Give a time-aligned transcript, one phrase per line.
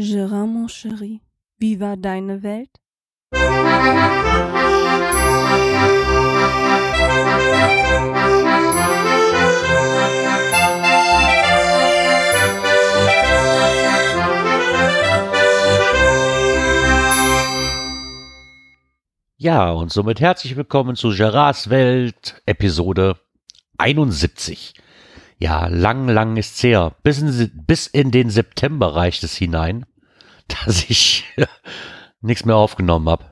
[0.00, 1.20] Gérard, mon chéri,
[1.58, 2.70] wie war deine Welt?
[19.36, 23.20] Ja, und somit herzlich willkommen zu Gerards Welt, Episode
[23.76, 24.72] 71.
[25.42, 26.94] Ja, lang, lang ist's her.
[27.02, 29.86] Bis in, bis in den September reicht es hinein,
[30.64, 31.24] dass ich
[32.20, 33.24] nichts mehr aufgenommen habe.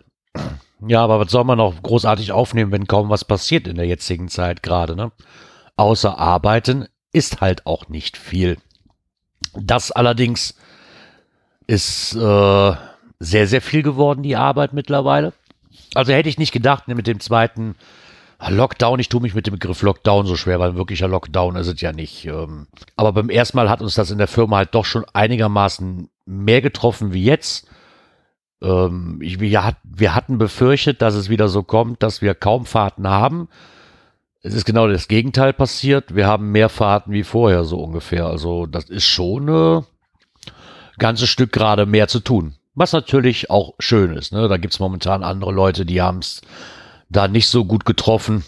[0.87, 4.29] Ja, aber was soll man noch großartig aufnehmen, wenn kaum was passiert in der jetzigen
[4.29, 5.11] Zeit gerade, ne?
[5.77, 8.59] Außer arbeiten ist halt auch nicht viel.
[9.55, 10.55] Das allerdings
[11.66, 12.73] ist äh,
[13.20, 15.33] sehr, sehr viel geworden, die Arbeit mittlerweile.
[15.95, 17.75] Also hätte ich nicht gedacht, ne, mit dem zweiten
[18.47, 21.66] Lockdown, ich tue mich mit dem Begriff Lockdown so schwer, weil ein wirklicher Lockdown ist
[21.66, 22.25] es ja nicht.
[22.27, 22.69] Ähm.
[22.97, 26.60] aber beim ersten Mal hat uns das in der Firma halt doch schon einigermaßen mehr
[26.60, 27.66] getroffen wie jetzt.
[28.62, 33.08] Ähm, ich, wir, wir hatten befürchtet, dass es wieder so kommt, dass wir kaum Fahrten
[33.08, 33.48] haben.
[34.42, 36.14] Es ist genau das Gegenteil passiert.
[36.14, 38.27] Wir haben mehr Fahrten wie vorher, so ungefähr.
[38.27, 39.84] Also, das ist schon ein
[40.98, 42.55] ganzes Stück gerade mehr zu tun.
[42.75, 44.33] Was natürlich auch schön ist.
[44.33, 44.47] Ne?
[44.47, 46.42] Da gibt es momentan andere Leute, die haben es
[47.08, 48.44] da nicht so gut getroffen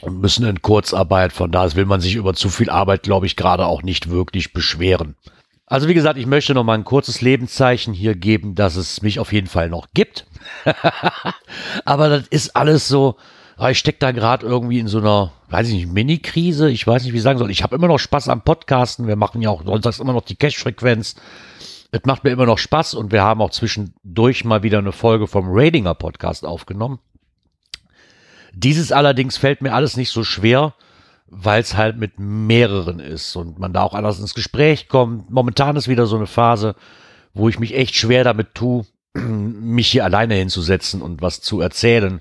[0.00, 1.32] und müssen in Kurzarbeit.
[1.32, 4.52] Von da will man sich über zu viel Arbeit, glaube ich, gerade auch nicht wirklich
[4.52, 5.14] beschweren.
[5.72, 9.18] Also wie gesagt, ich möchte noch mal ein kurzes Lebenszeichen hier geben, dass es mich
[9.18, 10.26] auf jeden Fall noch gibt.
[11.86, 13.16] Aber das ist alles so,
[13.56, 16.68] ah, ich stecke da gerade irgendwie in so einer, weiß ich nicht, Mini-Krise.
[16.70, 17.50] Ich weiß nicht, wie ich sagen soll.
[17.50, 19.06] Ich habe immer noch Spaß am Podcasten.
[19.06, 21.14] Wir machen ja auch sonntags immer noch die Cash-Frequenz.
[21.90, 25.26] Es macht mir immer noch Spaß und wir haben auch zwischendurch mal wieder eine Folge
[25.26, 26.98] vom Radinger Podcast aufgenommen.
[28.52, 30.74] Dieses allerdings fällt mir alles nicht so schwer,
[31.26, 35.30] weil es halt mit mehreren ist und man da auch anders ins Gespräch kommt.
[35.30, 36.74] Momentan ist wieder so eine Phase,
[37.34, 38.84] wo ich mich echt schwer damit tue,
[39.14, 42.20] mich hier alleine hinzusetzen und was zu erzählen.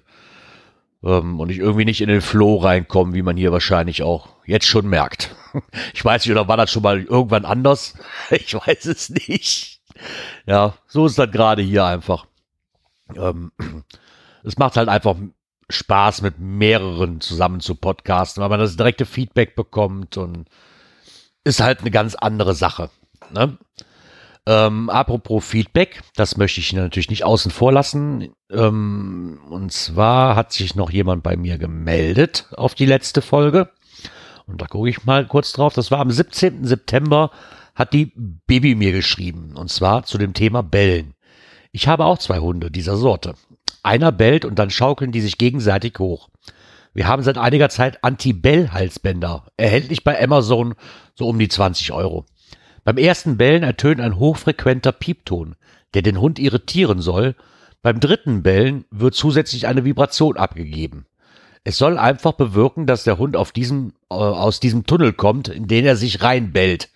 [1.04, 4.66] Ähm, und ich irgendwie nicht in den Flow reinkomme, wie man hier wahrscheinlich auch jetzt
[4.66, 5.36] schon merkt.
[5.94, 7.96] Ich weiß nicht, oder war das schon mal irgendwann anders?
[8.30, 9.82] Ich weiß es nicht.
[10.46, 12.26] Ja, so ist das gerade hier einfach.
[13.16, 13.52] Ähm,
[14.44, 15.18] es macht halt einfach
[15.72, 20.48] Spaß, mit mehreren zusammen zu podcasten, weil man das direkte Feedback bekommt und
[21.44, 22.90] ist halt eine ganz andere Sache.
[23.34, 23.58] Ne?
[24.48, 28.34] Ähm, apropos Feedback, das möchte ich natürlich nicht außen vor lassen.
[28.52, 33.70] Ähm, und zwar hat sich noch jemand bei mir gemeldet auf die letzte Folge.
[34.48, 35.74] Und da gucke ich mal kurz drauf.
[35.74, 36.66] Das war am 17.
[36.66, 37.32] September,
[37.76, 38.12] hat die
[38.48, 39.56] Baby mir geschrieben.
[39.56, 41.14] Und zwar zu dem Thema Bellen.
[41.72, 43.36] Ich habe auch zwei Hunde dieser Sorte.
[43.84, 46.30] Einer bellt und dann schaukeln die sich gegenseitig hoch.
[46.94, 49.46] Wir haben seit einiger Zeit Anti-Bell-Halsbänder.
[49.58, 50.76] Erhältlich bei Amazon
[51.16, 52.26] so um die 20 Euro.
[52.84, 55.56] Beim ersten Bellen ertönt ein hochfrequenter Piepton,
[55.94, 57.36] der den Hund irritieren soll.
[57.82, 61.06] Beim dritten Bellen wird zusätzlich eine Vibration abgegeben.
[61.64, 65.68] Es soll einfach bewirken, dass der Hund auf diesem, äh, aus diesem Tunnel kommt, in
[65.68, 66.90] den er sich reinbellt.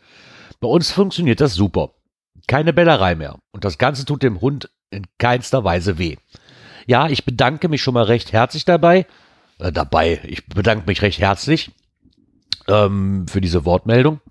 [0.59, 1.91] Bei uns funktioniert das super.
[2.47, 3.37] Keine Bellerei mehr.
[3.51, 6.17] Und das Ganze tut dem Hund in keinster Weise weh.
[6.85, 9.05] Ja, ich bedanke mich schon mal recht herzlich dabei.
[9.59, 11.71] Äh, dabei, ich bedanke mich recht herzlich
[12.67, 14.21] ähm, für diese Wortmeldung.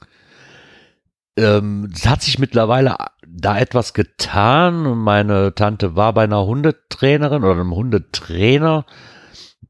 [1.37, 4.99] Ähm, es hat sich mittlerweile da etwas getan.
[4.99, 8.87] Meine Tante war bei einer Hundetrainerin oder einem Hundetrainer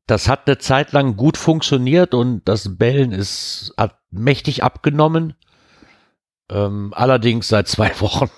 [0.06, 5.34] das hat eine Zeit lang gut funktioniert und das Bellen ist hat mächtig abgenommen.
[6.50, 8.30] Ähm, allerdings seit zwei Wochen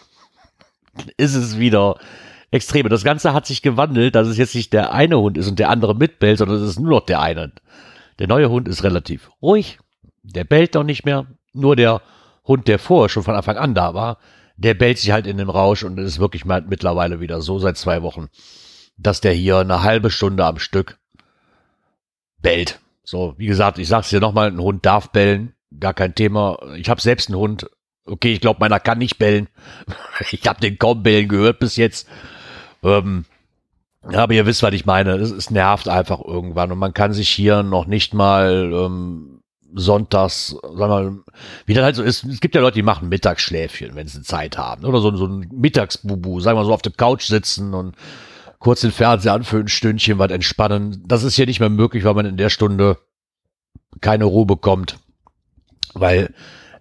[1.17, 1.99] ist es wieder
[2.51, 2.89] extrem.
[2.89, 5.71] Das Ganze hat sich gewandelt, dass es jetzt nicht der eine Hund ist und der
[5.71, 7.53] andere mitbellt, sondern es ist nur noch der eine.
[8.19, 9.79] Der neue Hund ist relativ ruhig,
[10.23, 11.27] der bellt noch nicht mehr.
[11.53, 12.03] Nur der
[12.45, 14.19] Hund, der vorher schon von Anfang an da war,
[14.57, 17.77] der bellt sich halt in den Rausch und ist wirklich mal mittlerweile wieder so seit
[17.77, 18.29] zwei Wochen,
[18.97, 20.99] dass der hier eine halbe Stunde am Stück
[22.41, 22.81] bellt.
[23.05, 26.59] So, wie gesagt, ich sag's dir nochmal, ein Hund darf bellen, gar kein Thema.
[26.77, 27.71] Ich habe selbst einen Hund.
[28.05, 29.49] Okay, ich glaube, meiner kann nicht bellen.
[30.31, 32.09] ich habe den kaum bellen gehört bis jetzt.
[32.87, 33.25] Ähm,
[34.03, 35.17] aber ihr wisst, was ich meine.
[35.17, 39.43] Es, es, nervt einfach irgendwann und man kann sich hier noch nicht mal ähm,
[39.75, 41.19] sonntags, sagen wir mal,
[41.67, 42.25] wie das halt so ist.
[42.25, 44.85] Es gibt ja Leute, die machen Mittagsschläfchen, wenn sie Zeit haben.
[44.85, 47.97] Oder so, so ein Mittagsbubu, sagen wir so auf der Couch sitzen und
[48.61, 51.03] kurz den Fernseher an für ein Stündchen, was entspannen.
[51.07, 52.99] Das ist hier nicht mehr möglich, weil man in der Stunde
[54.01, 54.99] keine Ruhe bekommt,
[55.95, 56.33] weil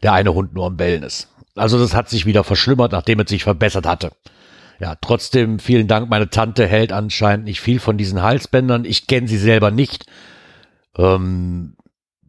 [0.03, 1.29] der eine Hund nur am Bellen ist.
[1.55, 4.11] Also das hat sich wieder verschlimmert, nachdem es sich verbessert hatte.
[4.79, 6.09] Ja, trotzdem vielen Dank.
[6.09, 8.85] Meine Tante hält anscheinend nicht viel von diesen Halsbändern.
[8.85, 10.05] Ich kenne sie selber nicht.
[10.97, 11.75] Ähm,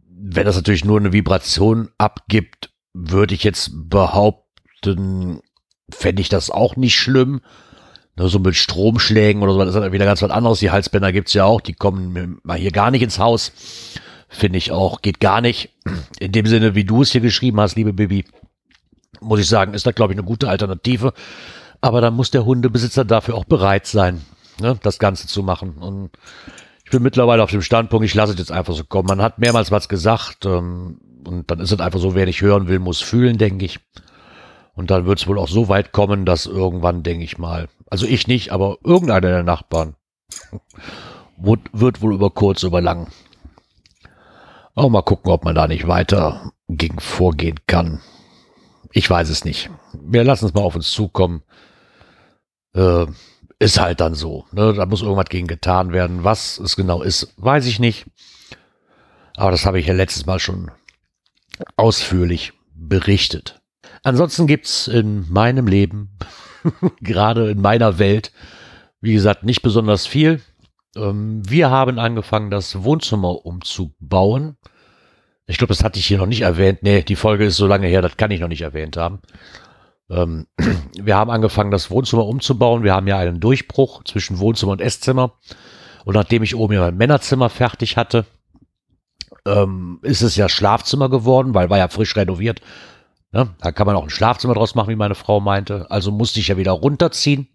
[0.09, 5.41] wenn das natürlich nur eine Vibration abgibt, würde ich jetzt behaupten,
[5.91, 7.41] fände ich das auch nicht schlimm.
[8.17, 10.61] Nur so mit Stromschlägen oder so, das ist dann wieder ganz was anderes.
[10.61, 13.53] Die Halsbänder gibt's ja auch, die kommen mal hier gar nicht ins Haus.
[14.29, 15.75] Finde ich auch, geht gar nicht.
[16.19, 18.25] In dem Sinne, wie du es hier geschrieben hast, liebe Bibi,
[19.21, 21.13] muss ich sagen, ist das, glaube ich, eine gute Alternative.
[21.87, 24.21] Aber dann muss der Hundebesitzer dafür auch bereit sein,
[24.61, 25.79] ne, das Ganze zu machen.
[25.79, 26.11] Und
[26.85, 29.07] ich bin mittlerweile auf dem Standpunkt, ich lasse es jetzt einfach so kommen.
[29.07, 32.67] Man hat mehrmals was gesagt ähm, und dann ist es einfach so, wer nicht hören
[32.67, 33.79] will, muss fühlen, denke ich.
[34.75, 38.05] Und dann wird es wohl auch so weit kommen, dass irgendwann, denke ich mal, also
[38.05, 39.95] ich nicht, aber irgendeiner der Nachbarn
[41.37, 43.13] wird wohl über kurz, über lang.
[44.75, 48.01] Auch mal gucken, ob man da nicht weiter gegen vorgehen kann.
[48.91, 49.71] Ich weiß es nicht.
[49.93, 51.45] Wir lassen es mal auf uns zukommen.
[52.77, 53.07] Äh,
[53.59, 54.45] ist halt dann so.
[54.53, 54.75] Ne?
[54.75, 56.25] Da muss irgendwas gegen getan werden.
[56.25, 58.07] Was es genau ist, weiß ich nicht.
[59.37, 60.71] Aber das habe ich ja letztes Mal schon
[61.77, 63.61] ausführlich berichtet.
[64.03, 66.19] Ansonsten gibt's in meinem Leben,
[67.01, 68.33] gerade in meiner Welt,
[69.01, 70.41] wie gesagt, nicht besonders viel.
[70.95, 74.57] Ähm, wir haben angefangen, das Wohnzimmer umzubauen.
[75.47, 76.83] Ich glaube, das hatte ich hier noch nicht erwähnt.
[76.83, 79.21] Nee, die Folge ist so lange her, das kann ich noch nicht erwähnt haben.
[80.11, 80.47] Ähm,
[80.95, 82.83] wir haben angefangen, das Wohnzimmer umzubauen.
[82.83, 85.33] Wir haben ja einen Durchbruch zwischen Wohnzimmer und Esszimmer.
[86.05, 88.27] Und nachdem ich oben ja mein Männerzimmer fertig hatte,
[89.47, 92.61] ähm, ist es ja Schlafzimmer geworden, weil war ja frisch renoviert.
[93.33, 93.49] Ne?
[93.61, 95.91] Da kann man auch ein Schlafzimmer draus machen, wie meine Frau meinte.
[95.91, 97.49] Also musste ich ja wieder runterziehen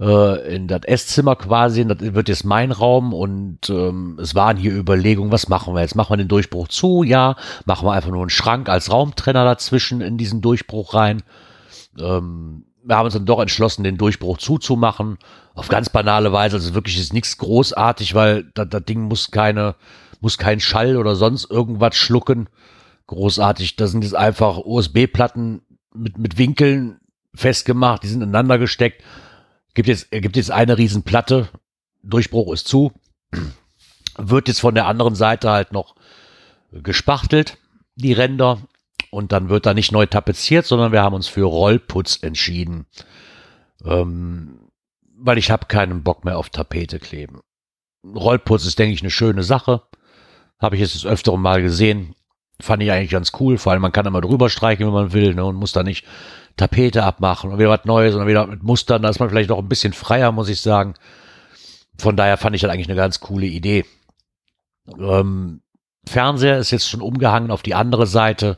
[0.00, 1.86] äh, in das Esszimmer quasi.
[1.86, 5.94] Das wird jetzt mein Raum und ähm, es waren hier Überlegungen, was machen wir jetzt?
[5.94, 7.02] Machen wir den Durchbruch zu?
[7.02, 7.36] Ja.
[7.64, 11.22] Machen wir einfach nur einen Schrank als Raumtrenner dazwischen in diesen Durchbruch rein?
[11.98, 15.18] Ähm, wir haben uns dann doch entschlossen, den Durchbruch zuzumachen.
[15.54, 16.56] Auf ganz banale Weise.
[16.56, 19.76] Also wirklich ist nichts großartig, weil das, das Ding muss keine,
[20.20, 22.48] muss kein Schall oder sonst irgendwas schlucken.
[23.06, 23.76] Großartig.
[23.76, 25.62] Das sind jetzt einfach USB-Platten
[25.94, 27.00] mit, mit Winkeln
[27.34, 28.02] festgemacht.
[28.02, 29.02] Die sind ineinander gesteckt.
[29.74, 31.48] Gibt jetzt, gibt jetzt eine Riesenplatte.
[32.02, 32.92] Durchbruch ist zu.
[34.18, 35.94] Wird jetzt von der anderen Seite halt noch
[36.70, 37.58] gespachtelt,
[37.94, 38.58] die Ränder.
[39.10, 42.86] Und dann wird da nicht neu tapeziert, sondern wir haben uns für Rollputz entschieden.
[43.84, 44.70] Ähm,
[45.16, 47.40] weil ich habe keinen Bock mehr auf Tapete kleben.
[48.04, 49.82] Rollputz ist, denke ich, eine schöne Sache.
[50.58, 52.14] Habe ich jetzt das öfteren Mal gesehen.
[52.60, 53.58] Fand ich eigentlich ganz cool.
[53.58, 56.04] Vor allem, man kann immer drüber streichen, wenn man will, ne, und muss da nicht
[56.56, 59.02] Tapete abmachen und wieder was Neues und wieder mit Mustern.
[59.02, 60.94] Da ist man vielleicht noch ein bisschen freier, muss ich sagen.
[61.98, 63.84] Von daher fand ich das eigentlich eine ganz coole Idee.
[64.98, 65.62] Ähm,
[66.06, 68.56] Fernseher ist jetzt schon umgehangen auf die andere Seite.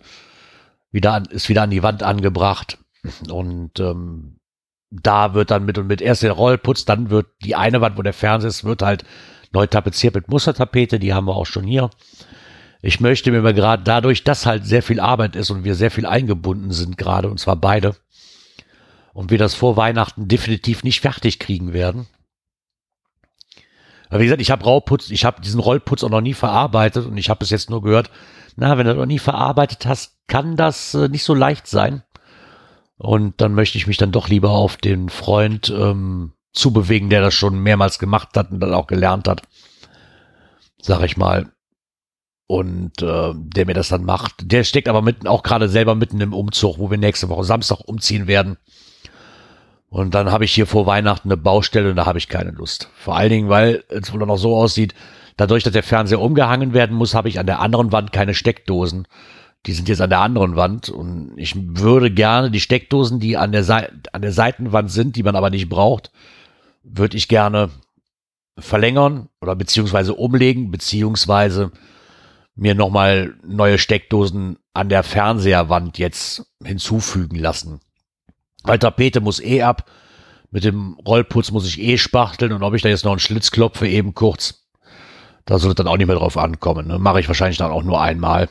[0.90, 2.78] Wieder an, ist wieder an die Wand angebracht.
[3.28, 4.38] Und ähm,
[4.90, 8.02] da wird dann mit und mit erst der Rollputz, dann wird die eine Wand, wo
[8.02, 9.04] der Fernseher ist, wird halt
[9.52, 10.98] neu tapeziert mit Mustertapete.
[10.98, 11.90] Die haben wir auch schon hier.
[12.86, 15.90] Ich möchte mir aber gerade dadurch, dass halt sehr viel Arbeit ist und wir sehr
[15.90, 17.96] viel eingebunden sind gerade, und zwar beide,
[19.14, 22.06] und wir das vor Weihnachten definitiv nicht fertig kriegen werden.
[24.10, 27.16] Aber wie gesagt, ich habe Rauputz, ich habe diesen Rollputz auch noch nie verarbeitet und
[27.16, 28.10] ich habe es jetzt nur gehört,
[28.56, 32.02] na, wenn du noch nie verarbeitet hast, kann das äh, nicht so leicht sein.
[32.98, 37.32] Und dann möchte ich mich dann doch lieber auf den Freund ähm, zubewegen, der das
[37.32, 39.40] schon mehrmals gemacht hat und dann auch gelernt hat.
[40.82, 41.50] Sag ich mal
[42.54, 44.34] und äh, der mir das dann macht.
[44.52, 47.80] Der steckt aber mitten auch gerade selber mitten im Umzug, wo wir nächste Woche Samstag
[47.80, 48.58] umziehen werden.
[49.88, 52.90] Und dann habe ich hier vor Weihnachten eine Baustelle und da habe ich keine Lust.
[52.94, 54.94] Vor allen Dingen, weil es wohl noch so aussieht,
[55.36, 59.08] dadurch, dass der Fernseher umgehangen werden muss, habe ich an der anderen Wand keine Steckdosen.
[59.66, 63.50] Die sind jetzt an der anderen Wand und ich würde gerne die Steckdosen, die an
[63.50, 66.12] der, Seite, an der Seitenwand sind, die man aber nicht braucht,
[66.84, 67.70] würde ich gerne
[68.56, 71.72] verlängern oder beziehungsweise umlegen, beziehungsweise
[72.54, 77.80] mir nochmal neue Steckdosen an der Fernseherwand jetzt hinzufügen lassen.
[78.62, 79.90] Weil Tapete muss eh ab.
[80.50, 83.50] Mit dem Rollputz muss ich eh spachteln und ob ich da jetzt noch einen Schlitz
[83.50, 84.68] klopfe, eben kurz.
[85.46, 86.86] Da sollte dann auch nicht mehr drauf ankommen.
[86.86, 86.98] Ne?
[86.98, 88.48] Mache ich wahrscheinlich dann auch nur einmal.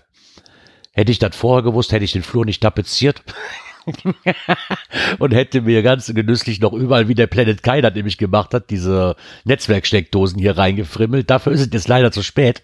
[0.91, 3.23] Hätte ich das vorher gewusst, hätte ich den Flur nicht tapeziert.
[5.19, 8.69] und hätte mir ganz genüsslich noch überall, wie der Planet Kai das nämlich gemacht hat,
[8.69, 11.29] diese Netzwerksteckdosen hier reingefrimmelt.
[11.29, 12.63] Dafür ist es jetzt leider zu spät.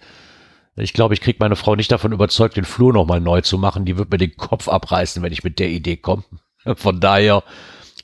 [0.75, 3.85] Ich glaube, ich kriege meine Frau nicht davon überzeugt, den Flur nochmal neu zu machen.
[3.85, 6.23] Die wird mir den Kopf abreißen, wenn ich mit der Idee komme.
[6.75, 7.43] Von daher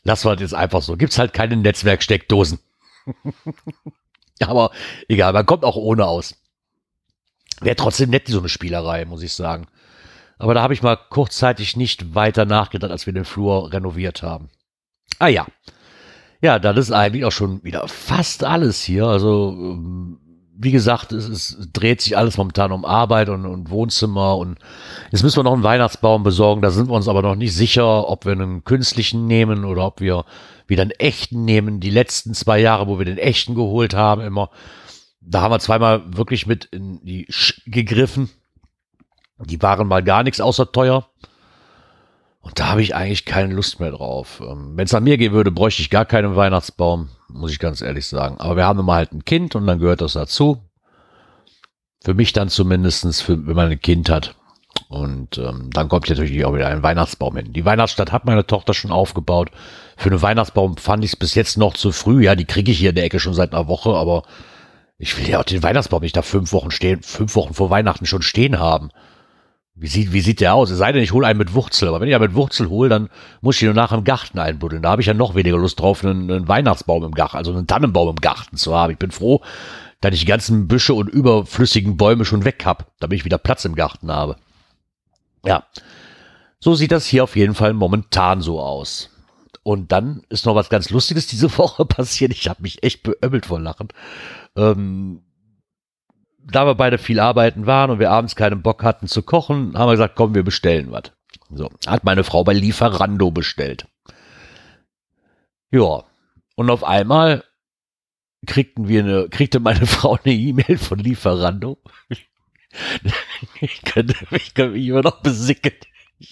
[0.03, 0.98] lassen wir das jetzt einfach so.
[0.98, 2.60] Gibt's halt keine Netzwerksteckdosen.
[4.39, 4.72] Aber
[5.07, 6.36] egal, man kommt auch ohne aus.
[7.62, 9.67] Wäre trotzdem nett, so eine Spielerei, muss ich sagen.
[10.38, 14.50] Aber da habe ich mal kurzzeitig nicht weiter nachgedacht, als wir den Flur renoviert haben.
[15.19, 15.45] Ah ja.
[16.41, 19.05] Ja, das ist eigentlich auch schon wieder fast alles hier.
[19.05, 20.19] Also ähm,
[20.57, 24.57] wie gesagt, es, es, dreht sich alles momentan um Arbeit und, und, Wohnzimmer und
[25.12, 26.62] jetzt müssen wir noch einen Weihnachtsbaum besorgen.
[26.62, 30.00] Da sind wir uns aber noch nicht sicher, ob wir einen künstlichen nehmen oder ob
[30.00, 30.25] wir
[30.67, 31.79] wieder einen echten nehmen.
[31.79, 34.50] Die letzten zwei Jahre, wo wir den echten geholt haben, immer,
[35.19, 38.29] da haben wir zweimal wirklich mit in die Sch gegriffen.
[39.39, 41.09] Die waren mal gar nichts außer teuer.
[42.46, 44.40] Und da habe ich eigentlich keine Lust mehr drauf.
[44.40, 47.82] Ähm, Wenn es an mir gehen würde, bräuchte ich gar keinen Weihnachtsbaum, muss ich ganz
[47.82, 48.38] ehrlich sagen.
[48.38, 50.62] Aber wir haben immer halt ein Kind und dann gehört das dazu.
[52.04, 54.36] Für mich dann zumindestens, für, wenn man ein Kind hat.
[54.90, 57.52] Und ähm, dann kommt natürlich auch wieder ein Weihnachtsbaum hin.
[57.52, 59.50] Die Weihnachtsstadt hat meine Tochter schon aufgebaut.
[59.98, 62.25] Für einen Weihnachtsbaum fand ich es bis jetzt noch zu früh.
[62.25, 64.22] Ja, die kriege ich hier in der Ecke schon seit einer Woche, aber
[65.00, 68.06] ich will ja auch den Weihnachtsbaum nicht da fünf Wochen stehen, fünf Wochen vor Weihnachten
[68.06, 68.92] schon stehen haben.
[69.77, 70.70] Wie sieht, wie sieht der aus?
[70.70, 71.89] Es sei denn, ich hole einen mit Wurzel.
[71.89, 73.10] Aber wenn ich einen mit Wurzel hole, dann
[73.41, 74.82] muss ich ihn nachher im Garten einbuddeln.
[74.82, 77.67] Da habe ich ja noch weniger Lust drauf, einen, einen Weihnachtsbaum im Garten, also einen
[77.67, 78.94] Tannenbaum im Garten zu haben.
[78.94, 79.41] Ich bin froh,
[80.00, 83.65] dass ich die ganzen Büsche und überflüssigen Bäume schon weg habe, damit ich wieder Platz
[83.65, 84.38] im Garten habe.
[85.46, 85.65] Ja,
[86.60, 89.10] so sieht das hier auf jeden Fall momentan so aus.
[89.62, 92.32] Und dann ist noch was ganz Lustiges diese Woche passiert.
[92.32, 93.89] Ich habe mich echt beömmelt vor Lachen.
[94.55, 95.22] Ähm,
[96.46, 99.88] da wir beide viel arbeiten waren und wir abends keinen Bock hatten zu kochen, haben
[99.88, 101.12] wir gesagt, komm, wir bestellen was.
[101.50, 103.88] So, hat meine Frau bei Lieferando bestellt.
[105.72, 106.04] Ja,
[106.56, 107.44] und auf einmal
[108.46, 111.80] kriegten wir eine, kriegte meine Frau eine E-Mail von Lieferando.
[113.62, 115.74] ich, könnte, ich könnte mich immer noch besicken.
[116.18, 116.32] Ich,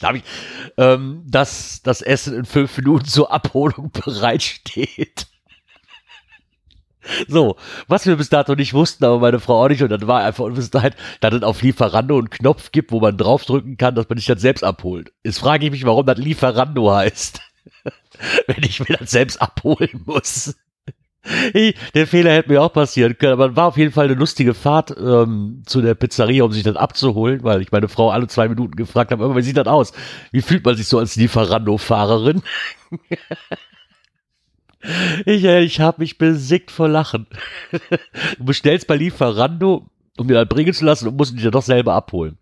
[0.78, 5.28] ähm, dass das Essen in fünf Minuten zur Abholung bereitsteht.
[7.28, 7.58] So,
[7.88, 10.46] was wir bis dato nicht wussten, aber meine Frau auch nicht, und dann war einfach
[10.46, 14.28] Unwissenheit, dass es auf Lieferando einen Knopf gibt, wo man draufdrücken kann, dass man sich
[14.28, 15.12] das selbst abholt.
[15.24, 17.42] Jetzt frage ich mich, warum das Lieferando heißt.
[18.48, 20.56] Wenn ich mir das selbst abholen muss.
[21.54, 24.54] Ich, der Fehler hätte mir auch passieren können, aber war auf jeden Fall eine lustige
[24.54, 28.50] Fahrt ähm, zu der Pizzeria, um sich das abzuholen, weil ich meine Frau alle zwei
[28.50, 29.94] Minuten gefragt habe, wie sieht das aus?
[30.32, 32.42] Wie fühlt man sich so als Lieferando-Fahrerin?
[35.26, 37.28] Ich, äh, ich habe mich besickt vor Lachen.
[38.38, 39.88] Du bestellst bei Lieferando,
[40.18, 42.38] um dir dann bringen zu lassen und musst dich ja doch selber abholen.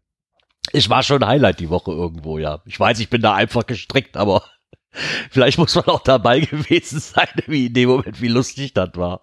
[0.72, 2.62] Ich war schon Highlight die Woche irgendwo, ja.
[2.66, 4.44] Ich weiß, ich bin da einfach gestrickt, aber
[5.30, 9.22] vielleicht muss man auch dabei gewesen sein, wie in dem Moment, wie lustig das war.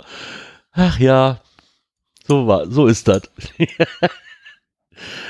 [0.72, 1.40] Ach ja,
[2.26, 3.22] so war, so ist das.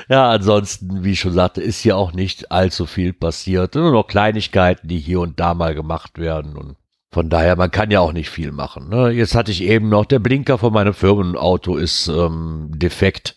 [0.08, 3.74] ja, ansonsten, wie ich schon sagte, ist hier auch nicht allzu viel passiert.
[3.76, 6.76] Nur noch Kleinigkeiten, die hier und da mal gemacht werden und
[7.10, 8.90] von daher, man kann ja auch nicht viel machen.
[8.90, 9.10] Ne?
[9.10, 13.36] Jetzt hatte ich eben noch, der Blinker von meinem Firmenauto ist ähm, defekt,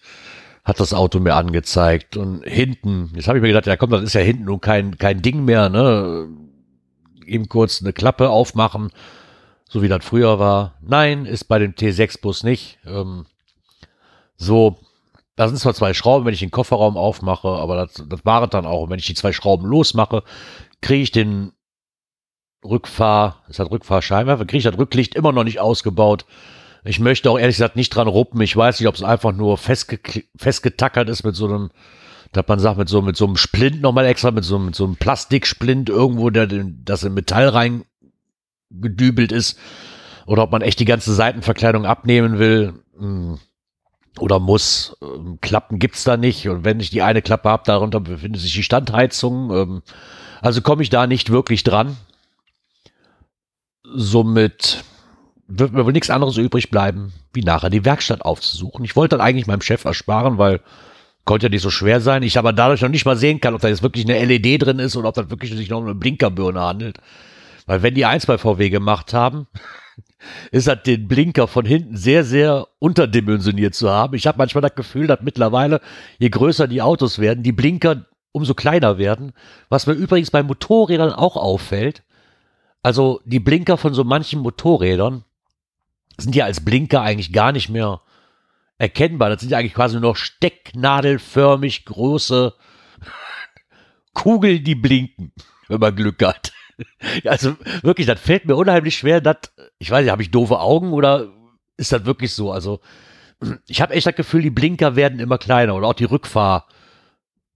[0.65, 2.17] hat das Auto mir angezeigt.
[2.17, 4.97] Und hinten, jetzt habe ich mir gedacht, ja komm, das ist ja hinten nun kein,
[4.97, 5.69] kein Ding mehr.
[5.69, 6.27] Ne?
[7.25, 8.91] Eben kurz eine Klappe aufmachen,
[9.69, 10.75] so wie das früher war.
[10.81, 12.77] Nein, ist bei dem T6-Bus nicht.
[12.85, 13.25] Ähm,
[14.35, 14.79] so,
[15.37, 18.49] da sind zwar zwei Schrauben, wenn ich den Kofferraum aufmache, aber das, das war es
[18.49, 18.83] dann auch.
[18.83, 20.23] Und wenn ich die zwei Schrauben losmache,
[20.81, 21.53] kriege ich den
[22.63, 26.25] Rückfahr, es hat Rückfahrscheinwerfer, kriege ich das Rücklicht immer noch nicht ausgebaut.
[26.83, 28.41] Ich möchte auch ehrlich gesagt nicht dran ruppen.
[28.41, 29.99] Ich weiß nicht, ob es einfach nur festge
[30.35, 31.69] festgetackert ist mit so einem,
[32.31, 34.85] dass man sagt, mit so, mit so einem Splint nochmal extra, mit so, mit so
[34.85, 37.83] einem Plastiksplint irgendwo, der, das in Metall rein
[38.69, 39.59] gedübelt ist.
[40.25, 42.73] Oder ob man echt die ganze Seitenverkleidung abnehmen will.
[42.97, 43.39] Hm,
[44.19, 44.97] oder muss.
[45.01, 46.47] Ähm, Klappen gibt's da nicht.
[46.47, 49.51] Und wenn ich die eine Klappe habe, darunter befindet sich die Standheizung.
[49.51, 49.81] Ähm,
[50.41, 51.97] also komme ich da nicht wirklich dran
[53.93, 54.83] somit
[55.47, 58.85] wird mir wohl nichts anderes übrig bleiben, wie nachher die Werkstatt aufzusuchen.
[58.85, 60.61] Ich wollte dann eigentlich meinem Chef ersparen, weil
[61.25, 62.23] konnte ja nicht so schwer sein.
[62.23, 64.79] Ich aber dadurch noch nicht mal sehen kann, ob da jetzt wirklich eine LED drin
[64.79, 66.97] ist oder ob das wirklich sich noch um eine Blinkerbirne handelt.
[67.65, 69.47] Weil wenn die eins bei VW gemacht haben,
[70.51, 74.15] ist halt den Blinker von hinten sehr, sehr unterdimensioniert zu haben.
[74.15, 75.81] Ich habe manchmal das Gefühl, dass mittlerweile,
[76.17, 79.33] je größer die Autos werden, die Blinker umso kleiner werden.
[79.69, 82.03] Was mir übrigens bei Motorrädern auch auffällt.
[82.83, 85.23] Also die Blinker von so manchen Motorrädern
[86.17, 88.01] sind ja als Blinker eigentlich gar nicht mehr
[88.77, 89.29] erkennbar.
[89.29, 92.53] Das sind ja eigentlich quasi nur noch stecknadelförmig große
[94.13, 95.31] Kugeln, die blinken,
[95.67, 96.51] wenn man Glück hat.
[97.25, 99.21] Also wirklich, das fällt mir unheimlich schwer.
[99.21, 99.37] Das,
[99.77, 101.27] ich weiß nicht, habe ich doofe Augen oder
[101.77, 102.51] ist das wirklich so?
[102.51, 102.79] Also
[103.67, 106.65] ich habe echt das Gefühl, die Blinker werden immer kleiner oder auch die Rückfahr-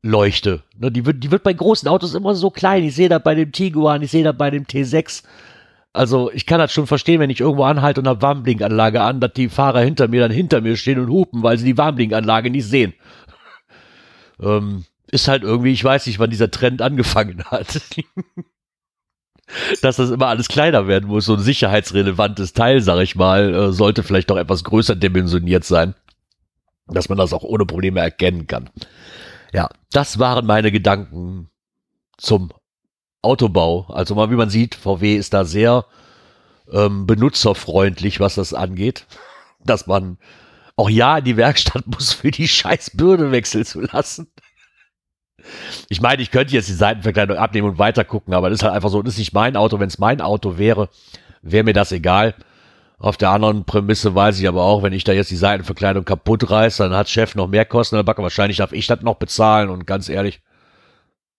[0.05, 0.61] Leuchte.
[0.77, 2.83] Ne, die, wird, die wird bei großen Autos immer so klein.
[2.83, 5.23] Ich sehe das bei dem Tiguan, ich sehe das bei dem T6.
[5.93, 9.33] Also ich kann das schon verstehen, wenn ich irgendwo anhalte und habe Warnblinkanlage an, dass
[9.33, 12.65] die Fahrer hinter mir dann hinter mir stehen und hupen, weil sie die Warnblinkanlage nicht
[12.65, 12.93] sehen.
[14.41, 17.81] ähm, ist halt irgendwie, ich weiß nicht, wann dieser Trend angefangen hat.
[19.81, 23.71] Dass das immer alles kleiner werden muss, so ein sicherheitsrelevantes Teil, sag ich mal, äh,
[23.71, 25.93] sollte vielleicht doch etwas größer dimensioniert sein.
[26.87, 28.69] dass man das auch ohne Probleme erkennen kann.
[29.55, 31.49] Ja, das waren meine Gedanken
[32.17, 32.51] zum
[33.21, 33.85] Autobau.
[33.87, 35.85] Also mal, wie man sieht, VW ist da sehr
[36.69, 39.05] ähm, benutzerfreundlich, was das angeht.
[39.63, 40.17] Dass man
[40.75, 44.27] auch ja in die Werkstatt muss, für die scheiß Bürde wechseln zu lassen.
[45.87, 48.73] Ich meine, ich könnte jetzt die Seitenverkleidung abnehmen und weiter gucken, aber das ist halt
[48.73, 49.79] einfach so, das ist nicht mein Auto.
[49.79, 50.89] Wenn es mein Auto wäre,
[51.41, 52.35] wäre mir das egal.
[52.97, 56.49] Auf der anderen Prämisse weiß ich aber auch, wenn ich da jetzt die Seitenverkleidung kaputt
[56.49, 59.69] reiße, dann hat Chef noch mehr Kosten, dann backe wahrscheinlich darf ich das noch bezahlen
[59.69, 60.41] und ganz ehrlich,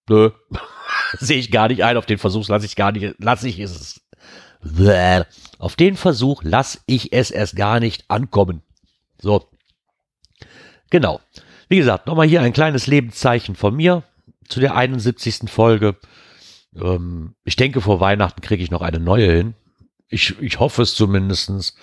[0.08, 0.30] nö,
[1.18, 1.96] sehe ich gar nicht ein.
[1.96, 4.02] Auf den Versuch lasse ich gar nicht, lasse ich es.
[5.58, 8.62] Auf den Versuch lasse ich es erst gar nicht ankommen.
[9.20, 9.48] So.
[10.90, 11.20] Genau.
[11.68, 14.02] Wie gesagt, nochmal hier ein kleines Lebenszeichen von mir
[14.48, 15.50] zu der 71.
[15.50, 15.96] Folge.
[16.75, 19.54] Ähm, ich denke, vor Weihnachten kriege ich noch eine neue hin.
[20.08, 21.75] Ich, ich hoffe es zumindestens,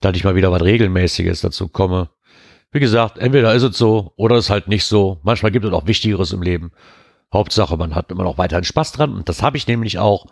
[0.00, 2.10] dass ich mal wieder was Regelmäßiges dazu komme.
[2.70, 5.20] Wie gesagt, entweder ist es so oder ist halt nicht so.
[5.22, 6.72] Manchmal gibt es auch Wichtigeres im Leben.
[7.32, 9.14] Hauptsache, man hat immer noch weiterhin Spaß dran.
[9.14, 10.26] Und das habe ich nämlich auch,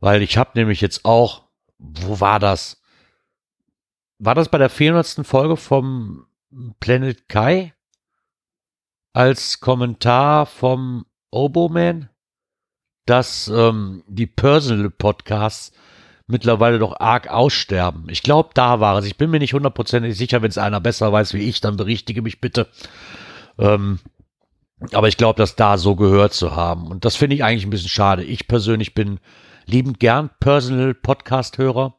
[0.00, 2.82] weil ich habe nämlich jetzt auch, wo war das?
[4.18, 5.26] War das bei der 400.
[5.26, 6.26] Folge vom
[6.80, 7.74] Planet Kai?
[9.12, 12.08] Als Kommentar vom Oboman,
[13.06, 15.72] dass ähm, die Personal Podcasts
[16.28, 18.06] mittlerweile doch arg aussterben.
[18.08, 19.06] Ich glaube, da war es.
[19.06, 22.22] Ich bin mir nicht hundertprozentig sicher, wenn es einer besser weiß wie ich, dann berichtige
[22.22, 22.68] mich bitte.
[23.58, 23.98] Ähm,
[24.92, 26.86] aber ich glaube, das da so gehört zu haben.
[26.86, 28.22] Und das finde ich eigentlich ein bisschen schade.
[28.22, 29.18] Ich persönlich bin
[29.66, 31.96] liebend gern Personal Podcast-Hörer.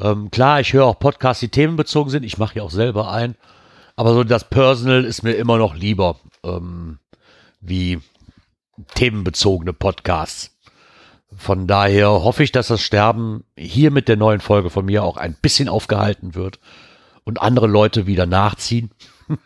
[0.00, 2.24] Ähm, klar, ich höre auch Podcasts, die themenbezogen sind.
[2.24, 3.36] Ich mache ja auch selber ein.
[3.96, 6.98] Aber so das Personal ist mir immer noch lieber ähm,
[7.60, 8.00] wie
[8.94, 10.56] themenbezogene Podcasts.
[11.36, 15.16] Von daher hoffe ich, dass das Sterben hier mit der neuen Folge von mir auch
[15.16, 16.58] ein bisschen aufgehalten wird
[17.24, 18.90] und andere Leute wieder nachziehen.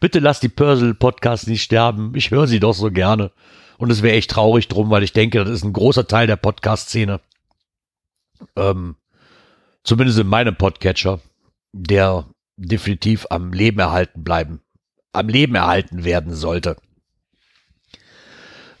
[0.00, 2.12] Bitte lasst die Personal Podcasts nicht sterben.
[2.14, 3.32] Ich höre sie doch so gerne.
[3.78, 6.36] Und es wäre echt traurig drum, weil ich denke, das ist ein großer Teil der
[6.36, 7.20] Podcast-Szene.
[8.56, 8.96] Ähm,
[9.84, 11.20] zumindest in meinem Podcatcher,
[11.72, 14.62] der definitiv am Leben erhalten bleiben,
[15.12, 16.76] am Leben erhalten werden sollte.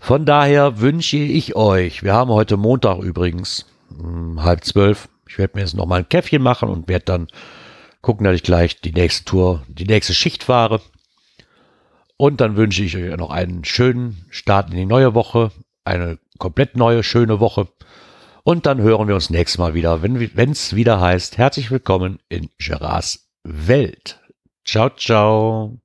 [0.06, 5.36] Von daher wünsche ich euch, wir haben heute Montag übrigens, um, hm, halb zwölf, ich
[5.36, 7.26] werde mir jetzt noch mal ein Käffchen machen und werde dann
[8.02, 10.80] gucken, dass ich gleich die nächste Tour, die nächste Schicht fahre.
[12.16, 15.50] Und dann wünsche ich euch noch einen schönen Start in die neue Woche,
[15.82, 17.66] eine komplett neue, schöne Woche.
[18.44, 22.48] Und dann hören wir uns nächstes Mal wieder, wenn es wieder heißt, herzlich willkommen in
[22.58, 24.20] Gerards Welt.
[24.64, 25.80] Ciao, ciao.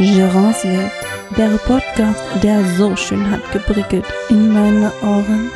[0.00, 0.90] Gerards Welt,
[1.36, 5.50] der Podcast, der so schön hat geprickelt in meine Ohren.